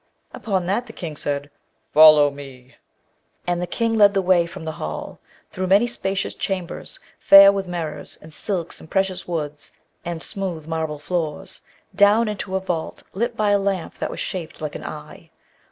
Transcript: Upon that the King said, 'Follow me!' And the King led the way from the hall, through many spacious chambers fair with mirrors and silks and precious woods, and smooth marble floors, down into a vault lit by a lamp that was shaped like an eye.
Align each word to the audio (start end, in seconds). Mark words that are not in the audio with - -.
Upon 0.33 0.65
that 0.65 0.87
the 0.87 0.93
King 0.93 1.15
said, 1.15 1.51
'Follow 1.85 2.31
me!' 2.31 2.75
And 3.45 3.61
the 3.61 3.67
King 3.67 3.99
led 3.99 4.15
the 4.15 4.21
way 4.23 4.47
from 4.47 4.65
the 4.65 4.71
hall, 4.81 5.19
through 5.51 5.67
many 5.67 5.85
spacious 5.85 6.33
chambers 6.33 6.99
fair 7.19 7.51
with 7.51 7.67
mirrors 7.67 8.17
and 8.19 8.33
silks 8.33 8.79
and 8.79 8.89
precious 8.89 9.27
woods, 9.27 9.71
and 10.03 10.23
smooth 10.23 10.65
marble 10.65 10.97
floors, 10.97 11.61
down 11.93 12.27
into 12.27 12.55
a 12.55 12.59
vault 12.59 13.03
lit 13.13 13.37
by 13.37 13.51
a 13.51 13.59
lamp 13.59 13.99
that 13.99 14.09
was 14.09 14.19
shaped 14.19 14.59
like 14.59 14.73
an 14.73 14.83
eye. 14.85 15.29